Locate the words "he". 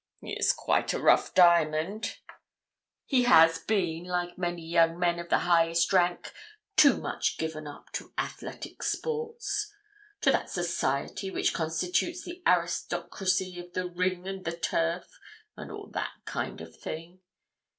0.19-0.33, 3.05-3.25